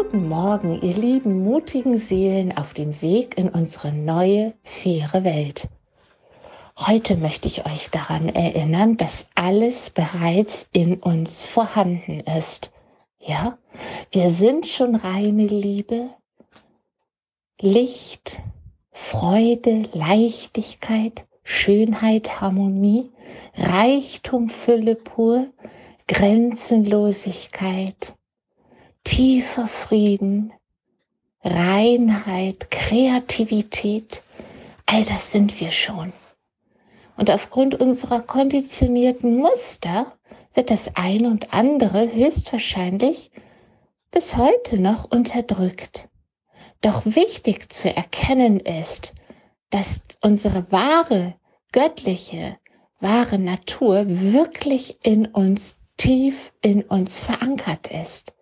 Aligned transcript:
Guten 0.00 0.28
Morgen, 0.28 0.80
ihr 0.80 0.94
lieben 0.94 1.42
mutigen 1.42 1.98
Seelen 1.98 2.56
auf 2.56 2.72
dem 2.72 3.02
Weg 3.02 3.36
in 3.36 3.48
unsere 3.48 3.90
neue, 3.90 4.54
faire 4.62 5.24
Welt. 5.24 5.66
Heute 6.78 7.16
möchte 7.16 7.48
ich 7.48 7.66
euch 7.66 7.90
daran 7.90 8.28
erinnern, 8.28 8.96
dass 8.96 9.26
alles 9.34 9.90
bereits 9.90 10.68
in 10.70 11.00
uns 11.00 11.46
vorhanden 11.46 12.20
ist. 12.20 12.70
Ja, 13.18 13.58
wir 14.12 14.30
sind 14.30 14.66
schon 14.66 14.94
reine 14.94 15.48
Liebe, 15.48 16.10
Licht, 17.60 18.38
Freude, 18.92 19.88
Leichtigkeit, 19.92 21.26
Schönheit, 21.42 22.40
Harmonie, 22.40 23.10
Reichtum, 23.56 24.48
Fülle 24.48 24.94
pur, 24.94 25.48
Grenzenlosigkeit, 26.06 28.14
tiefer 29.08 29.68
Frieden, 29.68 30.52
Reinheit, 31.42 32.70
Kreativität, 32.70 34.22
all 34.84 35.02
das 35.04 35.32
sind 35.32 35.58
wir 35.60 35.70
schon. 35.70 36.12
Und 37.16 37.30
aufgrund 37.30 37.80
unserer 37.80 38.20
konditionierten 38.20 39.38
Muster 39.38 40.12
wird 40.52 40.70
das 40.70 40.94
eine 40.94 41.28
und 41.28 41.54
andere 41.54 42.12
höchstwahrscheinlich 42.12 43.30
bis 44.10 44.36
heute 44.36 44.78
noch 44.78 45.10
unterdrückt. 45.10 46.08
Doch 46.82 47.06
wichtig 47.06 47.72
zu 47.72 47.96
erkennen 47.96 48.60
ist, 48.60 49.14
dass 49.70 50.02
unsere 50.20 50.70
wahre, 50.70 51.34
göttliche, 51.72 52.58
wahre 53.00 53.38
Natur 53.38 54.04
wirklich 54.06 54.98
in 55.02 55.24
uns, 55.24 55.78
tief 55.96 56.52
in 56.60 56.82
uns 56.82 57.22
verankert 57.22 57.86
ist. 57.90 58.34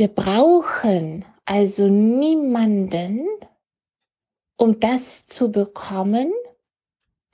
Wir 0.00 0.08
brauchen 0.08 1.26
also 1.44 1.86
niemanden, 1.86 3.26
um 4.56 4.80
das 4.80 5.26
zu 5.26 5.52
bekommen, 5.52 6.32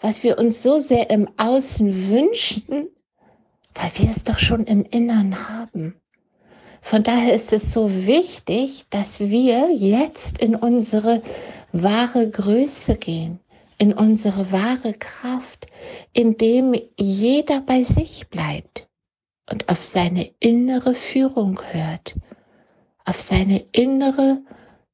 was 0.01 0.25
wir 0.25 0.37
uns 0.37 0.65
so 0.65 0.81
sehr 0.81 1.11
im 1.11 1.29
Außen 1.37 2.09
wünschen, 2.09 2.89
weil 3.73 3.91
wir 3.95 4.11
es 4.11 4.25
doch 4.25 4.41
schon 4.41 4.65
im 4.65 4.85
Innern 4.85 5.49
haben. 5.49 6.01
Von 6.83 7.05
daher 7.05 7.35
ist 7.35 7.53
es 7.53 7.73
so 7.73 7.89
wichtig, 7.89 8.85
dass 8.91 9.21
wir 9.21 9.73
jetzt 9.73 10.39
in 10.39 10.57
unsere 10.57 11.23
wahre 11.71 12.29
Größe 12.29 12.97
gehen, 12.97 13.39
in 13.79 13.93
unsere 13.93 14.51
wahre 14.51 14.93
Kraft, 14.95 15.69
indem 16.13 16.75
jeder 16.99 17.61
bei 17.61 17.85
sich 17.85 18.27
bleibt 18.29 18.89
und 19.49 19.69
auf 19.69 19.85
seine 19.85 20.33
innere 20.41 20.95
Führung 20.95 21.61
hört, 21.71 22.17
auf 23.07 23.21
seine 23.21 23.65
innere 23.73 24.43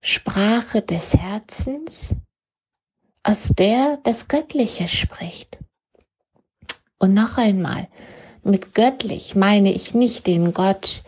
Sprache 0.00 0.82
des 0.82 1.14
Herzens, 1.14 2.14
aus 3.24 3.48
der 3.56 3.98
das 4.04 4.28
Göttliche 4.28 4.86
spricht. 4.86 5.58
Und 6.98 7.14
noch 7.14 7.36
einmal, 7.36 7.88
mit 8.44 8.74
göttlich 8.74 9.34
meine 9.34 9.72
ich 9.72 9.94
nicht 9.94 10.26
den 10.26 10.52
Gott 10.52 11.02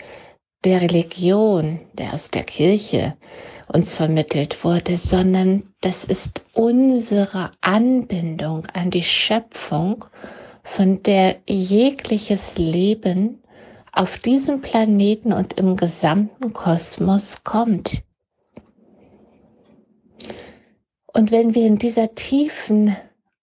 der 0.65 0.81
Religion, 0.81 1.81
der 1.93 2.15
aus 2.15 2.31
der 2.31 2.45
Kirche 2.45 3.17
uns 3.69 3.97
vermittelt 3.97 4.65
wurde, 4.65 4.97
sondern 4.97 5.75
das 5.81 6.05
ist 6.05 6.43
unsere 6.53 7.51
Anbindung 7.61 8.67
an 8.73 8.91
die 8.91 9.05
Schöpfung, 9.05 10.05
von 10.65 11.03
der 11.03 11.37
jegliches 11.47 12.57
Leben 12.57 13.44
auf 13.95 14.19
diesem 14.19 14.61
Planeten 14.61 15.33
und 15.33 15.53
im 15.53 15.77
gesamten 15.77 16.53
Kosmos 16.53 17.45
kommt. 17.45 18.03
Und 21.07 21.31
wenn 21.31 21.55
wir 21.55 21.67
in 21.67 21.79
dieser 21.79 22.15
tiefen 22.17 22.97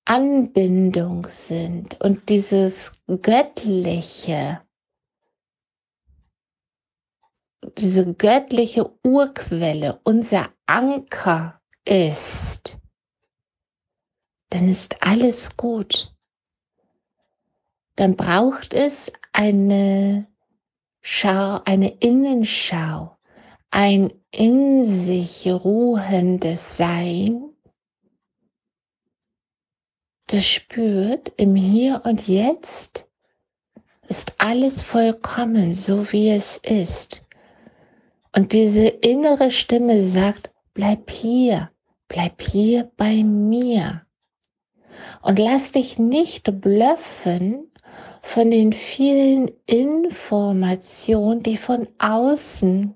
Anbindung 0.03 1.25
sind 1.29 2.01
und 2.01 2.27
dieses 2.27 2.91
göttliche, 3.21 4.61
diese 7.77 8.13
göttliche 8.13 8.91
Urquelle 9.05 10.01
unser 10.03 10.49
Anker 10.65 11.61
ist, 11.85 12.77
dann 14.49 14.67
ist 14.67 15.01
alles 15.01 15.55
gut. 15.55 16.13
Dann 17.95 18.17
braucht 18.17 18.73
es 18.73 19.13
eine 19.31 20.27
Schau, 21.01 21.59
eine 21.65 21.89
Innenschau, 21.99 23.17
ein 23.71 24.13
in 24.31 24.83
sich 24.83 25.47
ruhendes 25.47 26.77
Sein, 26.77 27.51
das 30.27 30.45
spürt 30.45 31.33
im 31.35 31.55
Hier 31.55 32.01
und 32.05 32.27
Jetzt 32.27 33.07
ist 34.07 34.33
alles 34.37 34.81
vollkommen 34.81 35.73
so 35.73 36.11
wie 36.11 36.29
es 36.29 36.57
ist. 36.57 37.23
Und 38.33 38.53
diese 38.53 38.87
innere 38.87 39.51
Stimme 39.51 40.01
sagt, 40.01 40.51
bleib 40.73 41.09
hier, 41.09 41.71
bleib 42.07 42.41
hier 42.41 42.91
bei 42.95 43.23
mir. 43.23 44.05
Und 45.21 45.39
lass 45.39 45.71
dich 45.71 45.97
nicht 45.97 46.61
blöffen 46.61 47.70
von 48.21 48.51
den 48.51 48.71
vielen 48.71 49.51
Informationen, 49.65 51.43
die 51.43 51.57
von 51.57 51.87
außen 51.97 52.93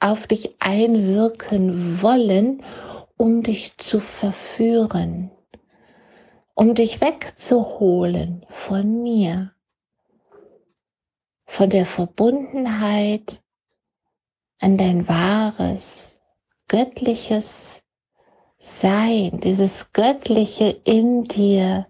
auf 0.00 0.26
dich 0.26 0.56
einwirken 0.60 2.02
wollen, 2.02 2.62
um 3.16 3.42
dich 3.42 3.76
zu 3.78 3.98
verführen, 3.98 5.30
um 6.54 6.74
dich 6.74 7.00
wegzuholen 7.00 8.44
von 8.48 9.02
mir, 9.02 9.52
von 11.46 11.70
der 11.70 11.86
Verbundenheit 11.86 13.42
an 14.60 14.76
dein 14.76 15.08
wahres, 15.08 16.16
göttliches 16.68 17.82
Sein, 18.58 19.40
dieses 19.40 19.92
göttliche 19.92 20.80
in 20.84 21.24
dir, 21.24 21.86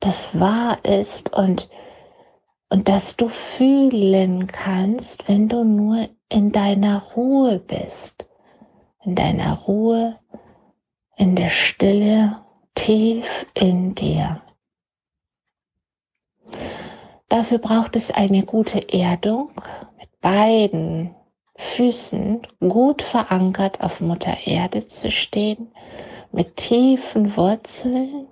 das 0.00 0.38
wahr 0.38 0.84
ist 0.84 1.32
und, 1.32 1.68
und 2.68 2.88
dass 2.88 3.16
du 3.16 3.28
fühlen 3.28 4.46
kannst, 4.46 5.28
wenn 5.28 5.48
du 5.48 5.64
nur 5.64 6.08
in 6.28 6.52
deiner 6.52 7.02
Ruhe 7.14 7.58
bist, 7.60 8.26
in 9.04 9.14
deiner 9.14 9.54
Ruhe, 9.54 10.18
in 11.16 11.36
der 11.36 11.50
Stille, 11.50 12.44
tief 12.74 13.46
in 13.54 13.94
dir. 13.94 14.42
Dafür 17.28 17.58
braucht 17.58 17.96
es 17.96 18.10
eine 18.10 18.44
gute 18.44 18.92
Erdung 18.92 19.50
mit 19.98 20.20
beiden 20.20 21.14
Füßen 21.56 22.46
gut 22.60 23.02
verankert 23.02 23.80
auf 23.80 24.00
Mutter 24.00 24.36
Erde 24.46 24.86
zu 24.86 25.10
stehen, 25.10 25.72
mit 26.30 26.56
tiefen 26.56 27.36
Wurzeln 27.36 28.28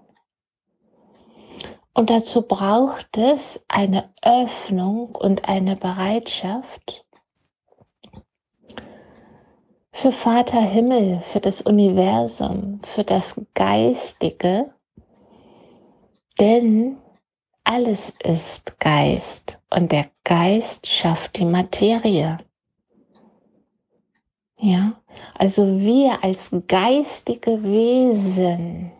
und 1.94 2.10
dazu 2.10 2.42
braucht 2.42 3.16
es 3.16 3.64
eine 3.68 4.12
Öffnung 4.22 5.14
und 5.14 5.48
eine 5.48 5.76
Bereitschaft 5.76 7.04
für 9.92 10.10
Vater 10.10 10.60
Himmel, 10.60 11.20
für 11.20 11.40
das 11.40 11.62
Universum, 11.62 12.80
für 12.82 13.04
das 13.04 13.36
Geistige, 13.54 14.74
denn 16.40 16.98
alles 17.62 18.12
ist 18.22 18.78
Geist 18.80 19.58
und 19.70 19.92
der 19.92 20.10
Geist 20.24 20.88
schafft 20.88 21.38
die 21.38 21.44
Materie. 21.44 22.38
Ja, 24.58 25.00
also 25.34 25.64
wir 25.80 26.24
als 26.24 26.50
geistige 26.66 27.62
Wesen, 27.62 28.92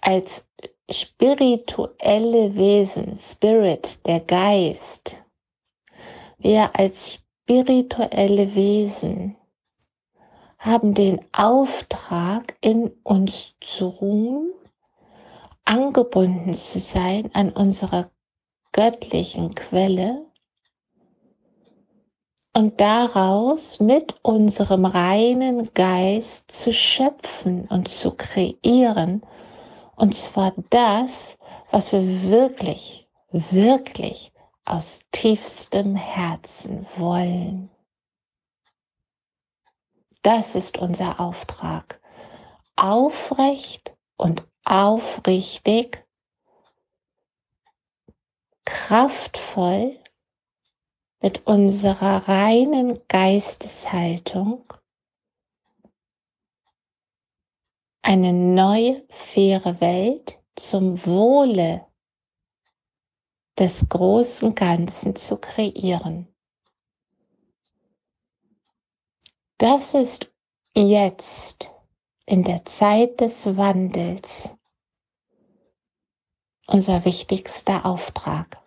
als 0.00 0.44
spirituelle 0.90 2.54
Wesen, 2.54 3.14
Spirit, 3.14 4.04
der 4.06 4.20
Geist, 4.20 5.16
wir 6.38 6.78
als 6.78 7.20
spirituelle 7.44 8.54
Wesen 8.54 9.36
haben 10.58 10.94
den 10.94 11.20
Auftrag, 11.32 12.56
in 12.60 12.90
uns 13.02 13.54
zu 13.60 13.86
ruhen, 13.86 14.52
angebunden 15.64 16.54
zu 16.54 16.78
sein 16.78 17.30
an 17.34 17.50
unserer 17.50 18.10
göttlichen 18.72 19.54
Quelle 19.54 20.26
und 22.54 22.80
daraus 22.80 23.80
mit 23.80 24.14
unserem 24.22 24.84
reinen 24.84 25.72
Geist 25.74 26.50
zu 26.50 26.72
schöpfen 26.72 27.66
und 27.68 27.88
zu 27.88 28.12
kreieren 28.12 29.22
und 29.96 30.14
zwar 30.14 30.52
das, 30.70 31.38
was 31.70 31.92
wir 31.92 32.30
wirklich, 32.30 33.08
wirklich 33.30 34.32
aus 34.64 35.00
tiefstem 35.12 35.96
Herzen 35.96 36.86
wollen. 36.96 37.70
Das 40.22 40.54
ist 40.54 40.78
unser 40.78 41.20
Auftrag. 41.20 42.00
Aufrecht 42.76 43.94
und 44.16 44.42
aufrichtig, 44.64 46.04
kraftvoll 48.64 49.98
mit 51.20 51.46
unserer 51.46 52.26
reinen 52.28 52.98
Geisteshaltung 53.08 54.64
eine 58.04 58.34
neue, 58.34 59.02
faire 59.08 59.80
Welt 59.80 60.38
zum 60.56 61.04
Wohle 61.06 61.86
des 63.58 63.88
großen 63.88 64.54
Ganzen 64.54 65.16
zu 65.16 65.38
kreieren. 65.38 66.28
Das 69.56 69.94
ist 69.94 70.30
jetzt 70.74 71.70
in 72.26 72.44
der 72.44 72.66
Zeit 72.66 73.20
des 73.20 73.56
Wandels 73.56 74.54
unser 76.66 77.06
wichtigster 77.06 77.86
Auftrag. 77.86 78.62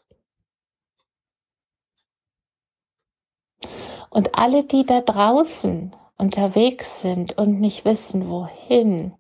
Und 4.10 4.34
alle, 4.34 4.64
die 4.64 4.86
da 4.86 5.02
draußen 5.02 5.96
unterwegs 6.18 7.02
sind 7.02 7.38
und 7.38 7.60
nicht 7.60 7.86
wissen, 7.86 8.30
wohin 8.30 9.14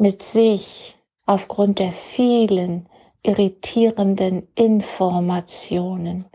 mit 0.00 0.22
sich 0.22 0.96
aufgrund 1.26 1.78
der 1.78 1.92
vielen 1.92 2.88
irritierenden 3.22 4.48
Informationen, 4.54 6.26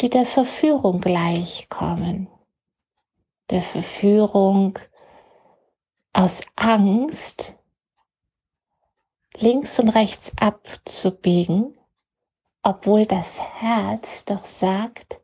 die 0.00 0.10
der 0.10 0.26
Verführung 0.26 1.00
gleichkommen. 1.00 2.28
Der 3.50 3.62
Verführung 3.62 4.78
aus 6.12 6.40
Angst, 6.56 7.56
links 9.38 9.78
und 9.78 9.88
rechts 9.90 10.32
abzubiegen, 10.36 11.76
obwohl 12.62 13.06
das 13.06 13.40
Herz 13.40 14.24
doch 14.24 14.44
sagt, 14.44 15.20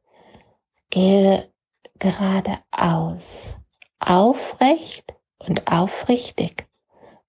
gehe 0.91 1.53
geradeaus, 1.99 3.57
aufrecht 3.99 5.15
und 5.39 5.67
aufrichtig, 5.71 6.69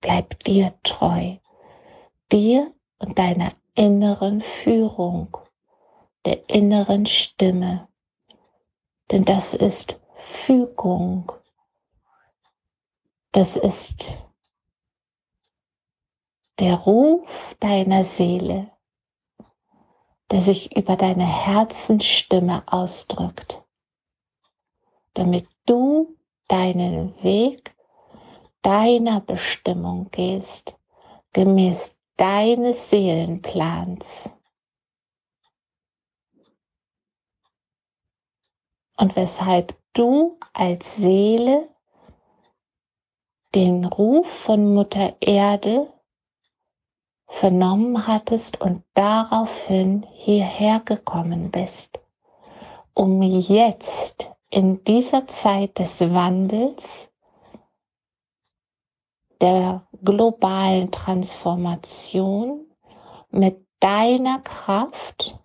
bleib 0.03 0.43
dir 0.43 0.73
treu, 0.83 1.37
dir 2.31 2.71
und 2.99 3.17
deiner 3.17 3.53
inneren 3.73 4.41
Führung, 4.41 5.35
der 6.25 6.47
inneren 6.49 7.05
Stimme. 7.05 7.87
Denn 9.09 9.25
das 9.25 9.53
ist 9.53 9.99
Fügung. 10.15 11.31
Das 13.31 13.55
ist 13.55 14.17
der 16.59 16.75
Ruf 16.75 17.55
deiner 17.59 18.03
Seele, 18.03 18.71
der 20.31 20.41
sich 20.41 20.75
über 20.75 20.97
deine 20.97 21.25
Herzensstimme 21.25 22.63
ausdrückt, 22.67 23.63
damit 25.13 25.47
du 25.65 26.15
deinen 26.47 27.23
Weg 27.23 27.72
deiner 28.63 29.21
Bestimmung 29.21 30.09
gehst, 30.09 30.75
gemäß 31.33 31.95
deines 32.17 32.89
Seelenplans. 32.89 34.29
Und 38.97 39.15
weshalb 39.15 39.75
du 39.93 40.39
als 40.53 40.95
Seele 40.95 41.69
den 43.53 43.85
Ruf 43.85 44.27
von 44.27 44.73
Mutter 44.73 45.15
Erde 45.19 45.91
vernommen 47.27 48.07
hattest 48.07 48.61
und 48.61 48.83
daraufhin 48.93 50.05
hierher 50.11 50.79
gekommen 50.79 51.51
bist, 51.51 51.99
um 52.93 53.21
jetzt 53.21 54.29
in 54.49 54.83
dieser 54.83 55.27
Zeit 55.27 55.79
des 55.79 55.99
Wandels 56.01 57.11
der 59.43 59.85
globalen 60.05 60.89
Transformation 60.89 62.65
mit 63.29 63.67
deiner 63.81 64.39
Kraft 64.39 65.37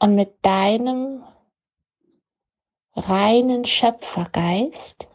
und 0.00 0.16
mit 0.16 0.44
deinem 0.44 1.22
reinen 2.96 3.64
Schöpfergeist 3.64 5.06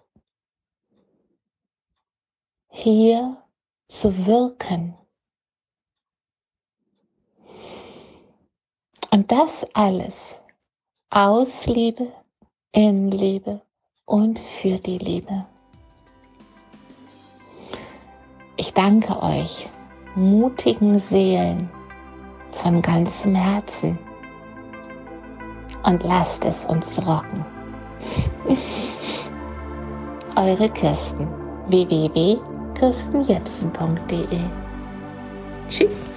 hier 2.69 3.43
zu 3.89 4.25
wirken. 4.25 4.97
Und 9.11 9.33
das 9.33 9.67
alles 9.73 10.37
aus 11.09 11.65
Liebe, 11.65 12.13
in 12.71 13.11
Liebe 13.11 13.61
und 14.05 14.39
für 14.39 14.77
die 14.77 14.97
Liebe. 14.97 15.45
Ich 18.57 18.73
danke 18.73 19.21
euch, 19.21 19.69
mutigen 20.15 20.97
Seelen, 20.97 21.69
von 22.51 22.81
ganzem 22.81 23.35
Herzen 23.35 23.99
und 25.83 26.01
lasst 26.03 26.45
es 26.45 26.63
uns 26.63 27.05
rocken. 27.05 27.43
Eure 30.37 30.69
Kirsten 30.69 31.27
www.kirstenjepsen.de 31.67 34.39
Tschüss. 35.67 36.14